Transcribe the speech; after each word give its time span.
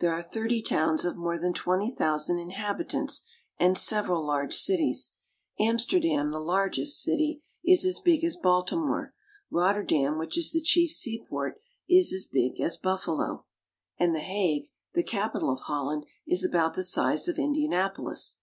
There 0.00 0.14
are 0.14 0.22
thirty 0.22 0.62
towns 0.62 1.04
of 1.04 1.18
more 1.18 1.38
than 1.38 1.52
twenty 1.52 1.90
thousand 1.94 2.38
inhabitants, 2.38 3.20
and 3.58 3.76
several 3.76 4.24
large 4.26 4.54
cities. 4.54 5.12
Amster 5.60 6.00
dam, 6.00 6.32
the 6.32 6.40
largest 6.40 7.02
city, 7.02 7.42
is 7.62 7.84
as 7.84 8.00
big 8.00 8.24
as 8.24 8.36
Baltimore. 8.36 9.12
Rotter 9.50 9.82
dam, 9.82 10.16
which 10.16 10.38
is 10.38 10.50
the 10.50 10.62
chief 10.62 10.92
seaport, 10.92 11.60
is 11.90 12.10
as 12.14 12.24
big 12.24 12.58
as 12.58 12.78
Buffalo. 12.78 13.44
IN 13.98 14.14
THE 14.14 14.14
DUTCH 14.14 14.14
CITIES. 14.14 14.14
H5 14.14 14.14
and 14.14 14.14
The 14.14 14.20
Hague 14.34 14.62
(hag), 14.62 14.70
the 14.94 15.02
capital 15.10 15.52
of 15.52 15.60
Holland, 15.60 16.06
is 16.26 16.42
about 16.42 16.72
the 16.72 16.82
size 16.82 17.28
of 17.28 17.38
Indianapolis. 17.38 18.38